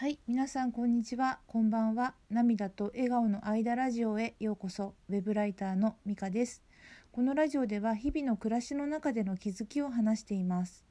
[0.00, 2.14] はい、皆さんこんにちは、こんばんは。
[2.30, 4.94] 涙と笑顔の間ラジオへようこそ。
[5.08, 6.62] ウェブライターのミカです。
[7.10, 10.84] このラジオでは日々の暮らしの中での気づきを話しています。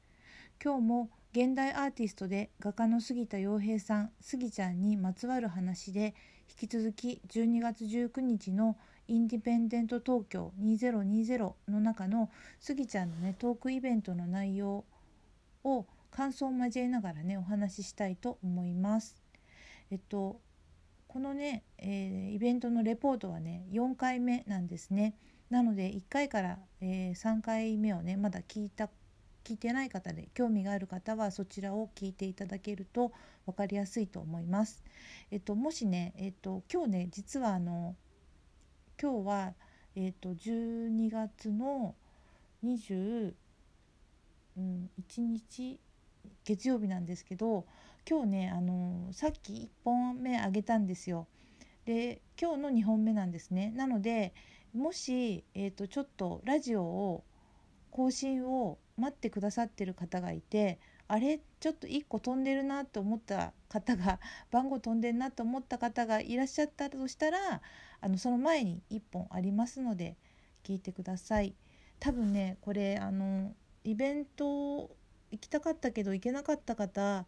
[0.62, 6.14] 今日も現代アーティストで画家の杉田洋平さん、杉ちゃんにまつわる話で、
[6.50, 12.28] 引き続き12月19日のインディペンデント東京2020の中の
[12.60, 14.84] 杉ちゃんのねトークイベントの内容
[15.64, 19.22] を感想を交えながらねお話ししたいと思います。
[19.90, 20.40] えっと
[21.06, 25.14] このね、えーイベントのレポートはね4回目なんですね。
[25.50, 28.90] なので1回から、えー3回目をねまだ聞いた
[29.44, 33.12] 聞いてない方で興味がある方はそちらを聞いていただけると
[33.46, 34.84] 分かりやすいと思います。
[35.30, 37.96] えっともしねえっと今日ね実はあの
[39.00, 39.54] 今日は
[39.96, 41.94] えっと12月の
[42.62, 43.32] 21
[45.16, 45.80] 日
[46.44, 47.66] 月曜日なんですけど
[48.08, 51.26] 今日ねあのさっき1本目あげたんですよ。
[51.84, 53.72] で今日の2本目なんですね。
[53.74, 54.34] なので
[54.74, 57.24] もし、えー、とちょっとラジオを
[57.90, 67.62] 更新を待ってくださってる方がいてあれちょっと1個飛んでるなと思った方が 番号飛んでるなと思った方がいらっしゃったとしたら
[68.00, 70.16] あのその前に1本ありますので
[70.62, 71.54] 聞いてください。
[71.98, 74.96] 多分ねこれあのイベント
[75.30, 77.26] 行きたかったけど行けなかった方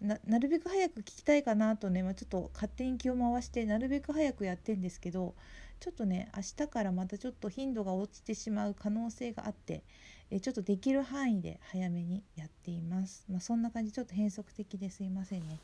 [0.00, 5.34] ななるべく早く聞きたいかなとね、まあ、ちょっと勝手に気を回してなるべく早くやってんですけど
[5.80, 9.82] ちょっとね明日からまたちょっと頻度が落ちてしまう可能性があって
[10.30, 13.24] えちょっとできる範囲で早めにやっています。
[13.30, 15.58] まあ、そんな感じちょっと変則的ですいませんね。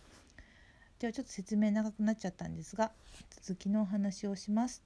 [0.99, 2.93] ではちょっと説明長くなっちゃったんですが
[3.43, 4.83] 続きのお話をします。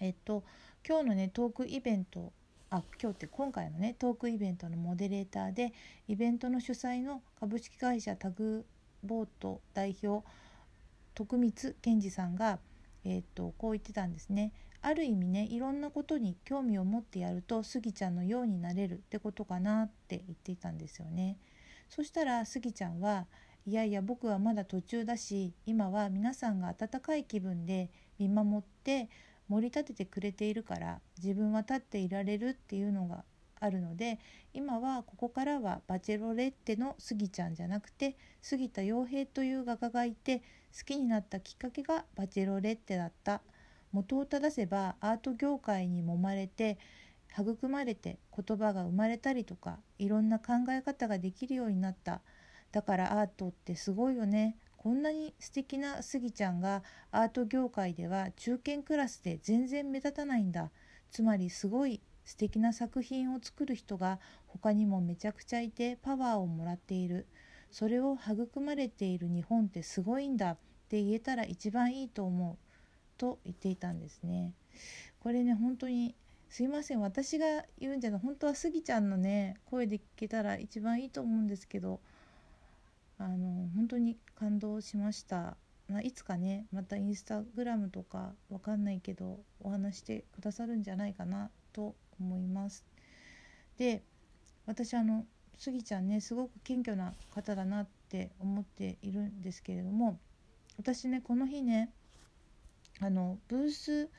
[0.00, 0.44] えっと
[0.86, 2.32] 今日のねトークイベント
[2.74, 5.72] あ今日って今回のねトークイベントのモデレーターで
[6.08, 8.66] イベントの主催の株式会社タグ
[9.04, 10.26] ボート代表
[11.14, 12.58] 徳光健二さんが、
[13.04, 14.52] えー、とこう言ってたんですね。
[14.82, 21.38] ある意味ねいろんなことに興味を持ってやるとスギちゃんのようになれるってことかなって言っていたんですよね。
[21.88, 23.26] そしたらスギちゃんは
[23.66, 29.08] いやいや僕はまだ途中だし今は皆さんが温かい気分で見守って
[29.48, 33.24] 盛り立ててくれているから自分は立っていられるっていうのが
[33.60, 34.18] あるので
[34.52, 40.38] 今はここからはバチェロレッテのスギちゃんじゃなくて杉田洋平という画家がいて
[40.76, 43.40] 好きになったきっかけがバチェロレッテだった。
[43.92, 46.78] 元を正せばアート業界に揉まれて
[47.32, 52.20] 育まれて言葉が生まれたりとかいろんな考え方ができるようになった。
[52.72, 54.56] だからアートってすごいよね。
[54.84, 60.70] こんなに素敵なスギちゃんがアート業界では中堅クラスで全然目立たないんだ。
[61.10, 67.26] つまりすごい素敵な作品を作る人が他にもめちゃくちゃいてパワーをもらっている。
[67.70, 70.50] それを育まれている日本ってすごいんだ。
[70.50, 70.56] っ
[70.90, 72.58] て言えたら一番いいと思う。
[73.16, 74.52] と言っていたんですね。
[75.18, 76.14] これね本当に
[76.50, 77.00] すいません。
[77.00, 77.46] 私が
[77.78, 78.20] 言うんじゃない。
[78.20, 82.00] 本当はスギちゃんのね声で聞けたら一番いいと思うんですけど。
[83.18, 85.56] あの本当に感動しました、
[85.88, 92.84] まあ、いつかねまたインスタグラムとかわかんないけどお話してくださるんじゃないかなと思います。
[93.76, 94.02] で
[94.66, 95.26] 私あの
[95.58, 100.18] スギちゃんねすごく謙虚な方だなって思っているんですけれども
[100.78, 101.92] 私ねこの日ね
[103.00, 104.10] あのブース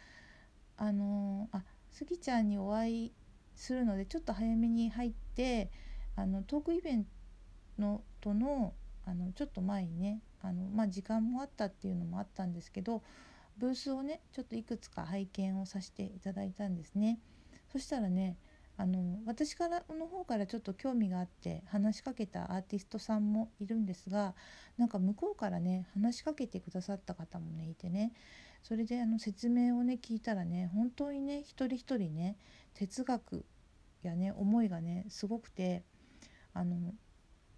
[0.77, 3.13] あのあスギちゃんにお会い
[3.55, 5.71] するのでちょっと早めに入って
[6.15, 7.09] あのトークイベント
[7.79, 8.73] のとの
[9.05, 13.03] あのちょっと前にねあの、まあ、時間もあったっていうのもあったんですけど
[13.57, 17.19] ブースをねちょっといくつか拝見をさせていただいたんですね。
[17.71, 18.37] そしたらね
[18.77, 24.35] あの私からの方からちょっと興味があって話しかけたアーティストさんもいるんですが
[24.77, 28.11] なんか向こうからね話しかけてくださった方もねいてね
[28.63, 32.35] それであの説明をね聞いたらね本当にね一人一人ね
[32.73, 33.45] 哲学
[34.03, 35.83] やね思いがねすごくて
[36.53, 36.93] あの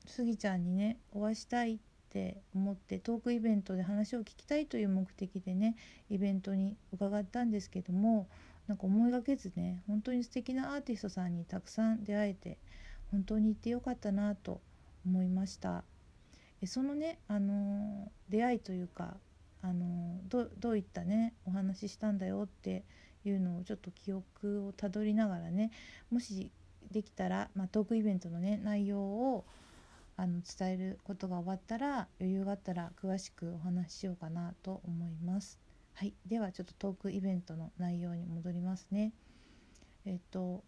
[0.08, 1.78] スギちゃんにねお会いしたいっ
[2.10, 5.76] て思ってトークイベントで話を聞きたいという目的でね
[6.10, 8.28] イベントに伺ったんですけども
[8.68, 12.58] なんか思いがけずね本当に素敵なアーティストさんにたくさん出会えて
[13.12, 14.62] 本当に行ってよかったなと
[15.06, 15.84] 思いました。
[16.66, 19.16] そのね、あの出会いというか、
[19.62, 22.84] あのどどういったねお話ししたんだよって
[23.26, 25.72] いうのをちょっと記憶をたどりながらね
[26.12, 26.52] もし
[26.92, 29.46] できたら、まあ、トークイベントのね内容を
[30.18, 35.60] あの伝えることが終わったら余裕があったら詳しくお話ししようかなと思います。
[35.94, 39.14] はい、ではちょっとトークイベントの内容に戻りますね。
[40.06, 40.64] えっと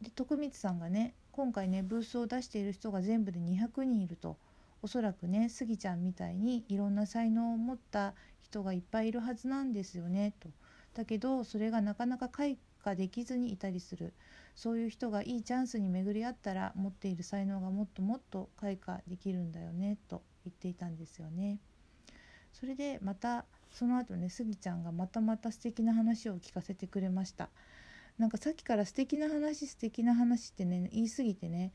[0.00, 4.38] で徳光さんがね今回ねブースを出している人が全部で200人いると
[4.80, 10.48] おそらくねスギちゃんみたいにいろんな才能を持った人がいっぱいいるはずなんですよねと。
[10.94, 14.12] だけどそれがなかなか開花できずにいたりする
[14.54, 21.58] そういう人がいいチャンスに巡り合ったら持っている才能がもっともっと開花できるんだよねと言っていたんですよね。
[22.52, 27.48] それでまたその後ねスギちゃんがまたまた素敵な話を聞かせてくれました。
[28.18, 31.72] なんかさっきから素敵な話素敵な話ってね言い過ぎてね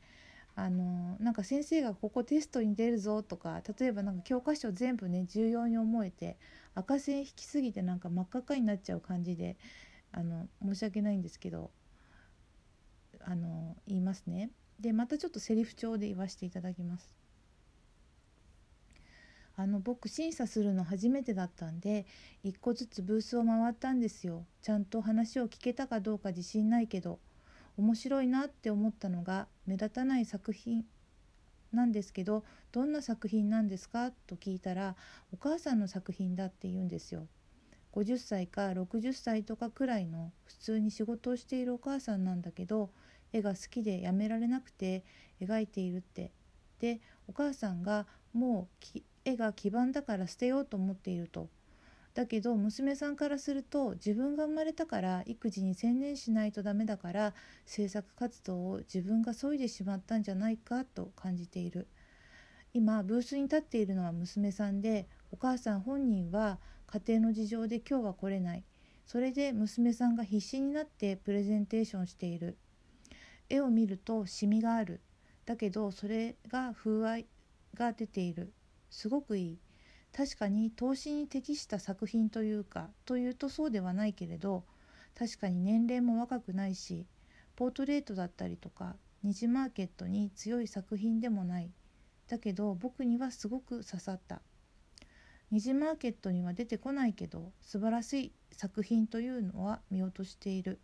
[0.54, 6.36] あのなんか先生がここテストに出るぞとか例えばなんか教科書全部ね重要に思えて
[6.78, 9.56] 赤線引きすぎてなんか真っ赤っかになっちゃう感じで
[10.12, 11.70] あの申し訳ないんですけど
[13.20, 14.50] あの言いますね。
[14.80, 17.18] でまたちょっとセリフ調で言わせていただきます。
[19.56, 22.06] あの僕審査するの初めてだったんで
[22.44, 27.18] 一個ずつブースを回ったんですよちゃんと話を聞けたかどうか自信ないけど
[27.76, 30.84] 面白いなって思ったのが目立たない作品
[31.72, 34.10] なんですけどどんな作品なんですか？
[34.26, 34.96] と聞いたら
[35.32, 37.26] お母さんの作品だって言うんですよ
[37.92, 42.90] 50歳か60歳とかくらいの普通に仕事をしているお母さんなんだけど
[43.32, 45.04] 絵が好きでやめられなくて
[45.40, 46.32] 描いているって
[46.78, 51.48] でお母さんがもう絵が基盤だから捨てようと思っていると。
[52.18, 57.32] だけど娘さんからすると自分が生まれたから育児に専念しないとダメだから
[57.64, 61.86] 制作活動を自分が削いでしまったんじゃないかと感じている。
[62.74, 68.64] 今ブースに立っているのは娘さんでお母さん本人は家庭の事情で今日は来れない。
[69.06, 72.56] それで娘さんが必死になってプレゼンテーションしている。
[73.48, 75.02] 絵を見るとシミがある。
[75.46, 77.26] だけどそれが風合い
[77.74, 78.52] が出ている。
[78.90, 79.58] すごくいい。
[80.12, 84.64] 確かに投資に適した作品というかというとそうではないけれど
[85.16, 87.06] 確かに年齢も若くないし
[87.56, 91.72] ポートレートだったりとか二次マーケットに強い作品でもない。
[92.28, 94.42] だけど僕にはすごく刺さった。
[95.50, 100.78] 二次マーケットには出てこないけど素晴らしい作品というのは見落としている。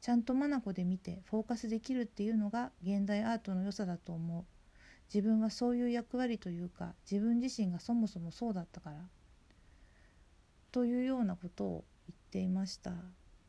[0.00, 4.44] ちゃんと眼で見てフォーカスできるっていうのが現代アートの良さだと思う。
[5.12, 8.96] 自分はそういう役割というか自分自身がそもそもそうだったから
[10.70, 12.92] というようなことを言っていました。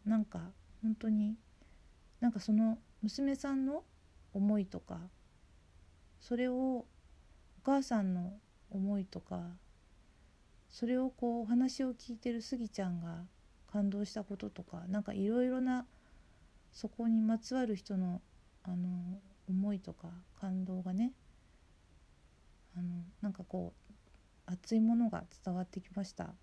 [0.05, 1.35] なんか本当に
[2.19, 3.83] なんかその娘さんの
[4.33, 4.99] 思いとか
[6.19, 6.85] それをお
[7.63, 8.33] 母さんの
[8.71, 9.41] 思いとか
[10.69, 13.25] それをこうお話を聞いてるスギちゃんが
[13.71, 15.85] 感動したこととかなんかいろいろな
[16.71, 18.21] そこにまつわる人の
[18.63, 19.19] あの
[19.49, 20.07] 思いとか
[20.39, 21.13] 感動がね
[22.77, 26.33] あのなんかこう熱いものが伝わってきました。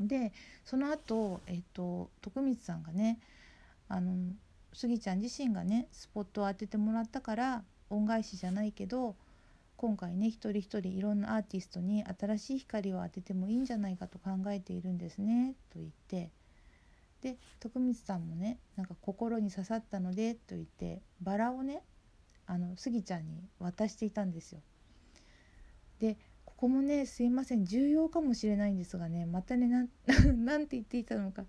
[0.00, 0.32] で
[0.64, 3.18] その後、えっと徳光さんがね
[3.88, 4.32] あの
[4.72, 9.16] スギちゃん自身がねスポットを当ててもらったから恩返しじゃないけど
[9.76, 16.30] 今回ね一人一人いろんなアーティストに新しい光を当ててもいいんじゃないかと考えているんですねと言って
[17.22, 21.82] で徳光さんもねなんか心に刺さったのでと言ってバラをね
[22.48, 24.60] あのスギちゃんに渡していたんですよ。
[26.00, 26.16] で
[26.46, 29.88] ここもねすいません重要かもしれないんですがねまたねなん
[30.44, 31.42] なんて言っていたのか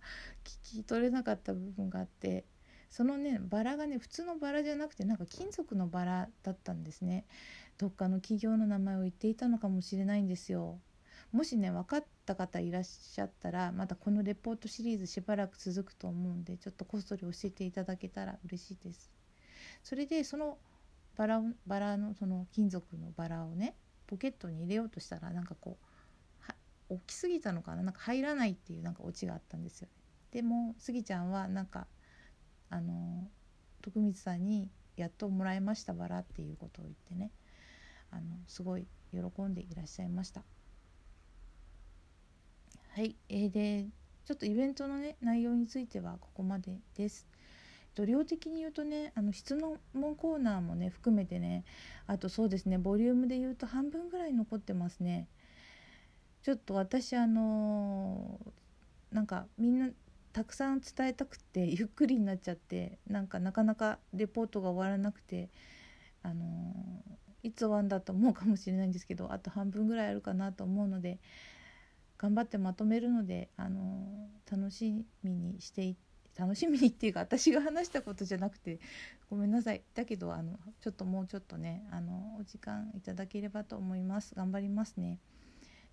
[0.44, 2.46] 聞き取れなかった部分があって
[2.90, 7.26] そのねバラがね普通のバラじゃなくてなんか金属のバラだったんですね。
[7.78, 10.80] どっかの企業の名前を言っていたのかもしれないんですよ。
[11.32, 19.10] もしね分かった方いらっしゃったらまたこのレポートシリーズしばらく続くと思うんでちょっとこっそり教えていただけたら嬉しいです。
[19.84, 20.58] それでその
[21.20, 23.76] バラバラのその金属のバラをね
[24.08, 26.54] ポケットに入れようとしたらなんかこう
[26.88, 27.84] 大きすぎたのかな？
[27.84, 29.94] なんか入らないっていうなんかオチがあったんですよ、ね、
[30.32, 31.88] でもスギちゃんはなんか
[32.70, 33.28] あの
[33.82, 37.32] 徳光さんにやっともらいましたバラっていうことを言ってね
[38.12, 40.42] あのすごい喜んでいらっしゃいました。
[42.96, 43.18] はい。
[43.28, 43.88] えー、で
[44.24, 47.28] ちょっとイベントのね内容についてはここまでです。
[47.96, 49.78] と量的に言うとねあの質問
[50.16, 51.66] コーナーもね含めてね
[52.08, 55.28] あとそうですねボリュームで言うと半分ぐらい残ってますね。
[56.42, 59.90] ちょっと私あのー、なんかみんな
[60.32, 65.50] たくさん伝えたくてゆっくりになっちゃってなんかなかなかレポートが終わらなくて
[66.24, 71.20] あのー、いつ終わんだと思うかもしれないんですけどあと半分ぐらいあるかなと思うので
[72.18, 76.09] 頑張ってまとめるので、あのー、楽しみにしていって
[76.40, 78.80] 楽しみにっていうか私が話したことじゃなくて
[79.30, 79.82] ごめんなさい。
[79.94, 84.34] だけどあのちょっともうちょっとねあのお時間いただければと思います。
[84.36, 85.20] 頑張りますね。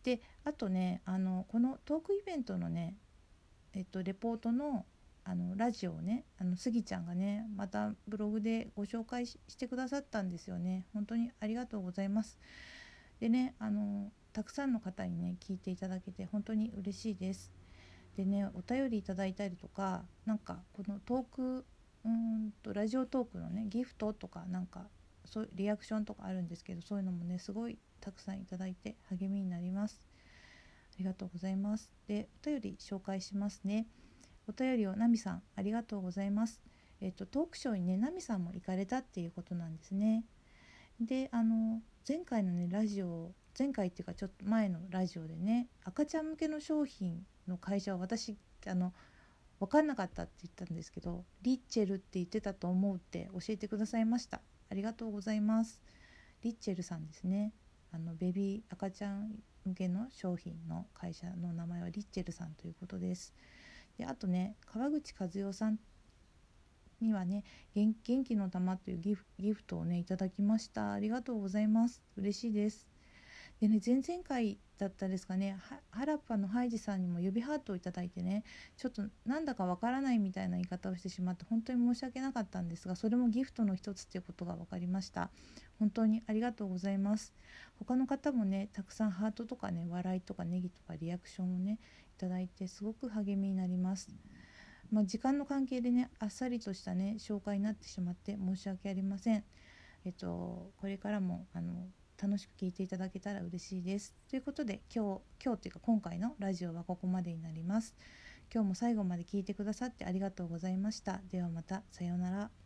[0.05, 2.95] であとねあのこのトークイベントのね
[3.75, 4.87] えっとレポートの
[5.25, 10.87] あのラジオをねあのスギちゃんがねまたブログでご紹介してくださったんですよね。
[10.95, 12.39] 本当にありがとうございます。
[13.19, 17.51] でねあのたくさんの方にね聞いていただけて本当に嬉しいです。
[18.17, 21.65] でねお便りいただいたりとかなんかこのトーク
[22.05, 24.87] うんとラジオトークのねギフトとかなんか
[25.25, 30.01] そうリアクションとかあるんですけどそういうのもねすごいたくさんいただいて励みになります
[30.95, 33.87] ありがとうございますでお便り紹介しますね
[34.49, 36.63] お便りをナミさんありがとうございます。
[37.01, 40.25] えっとトークショーにねナミさんも行かれたっていうことなんですね。
[41.01, 48.37] であの前回のねラジオ前回っていうかちょっと前のラジオでね赤ちゃん向けの商品の会社は私
[48.67, 48.93] あの
[49.61, 54.43] 分かんなかったって言ったんですけどリッチェルって言ってたと思うって教えてくださいました。
[54.69, 55.83] ありがとうございます。
[56.43, 57.53] リッチェルさんですね。
[57.93, 63.33] あのベビー赤ちゃん向けの商品の会社の名前はリッチェルさんということです。
[63.97, 65.79] であとね川口和代さん
[67.01, 67.45] にはね
[67.75, 67.95] 元
[68.25, 70.93] 気の玉というギフギフトをねいただきました。
[70.93, 72.03] ありがとうございます。
[72.17, 72.96] 嬉しいです。
[73.61, 75.59] でね前々回だったですかね
[75.91, 78.45] 原っぱのハイジさんにも指ハートをいいてね
[78.77, 85.31] ちょっとなんだかわからないみたいな言い方をしてしまって本当に申し訳なかったんですがそれもギフトの一つっていうことが分かりました
[85.79, 87.33] 本当にありがとうございます
[87.79, 91.79] 他の方もねたくさんハートとかね笑いとかネギとかリアクションをね
[92.41, 94.09] いいてすごく励みになります。
[94.91, 99.45] まあ、時間の関係でねあっさりとしたね紹介になってしまって申し訳ありません。
[100.05, 101.89] えっとこれからもあの
[102.21, 104.15] 楽しく聴いていただけたら嬉しいです。
[104.29, 107.95] ということで今日今日というか今回のラジオはここまでになります。
[108.53, 111.21] 今日も最後まで聞いてくださってありがとうございました。
[111.31, 112.66] ではまたさようなら。